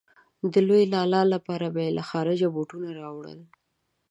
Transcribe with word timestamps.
د 0.51 0.53
لوی 0.67 0.83
لالا 0.93 1.21
لپاره 1.33 1.65
به 1.73 1.79
يې 1.85 1.91
له 1.97 2.03
خارجه 2.09 2.47
بوټونه 2.55 2.89
راوړل. 3.01 3.39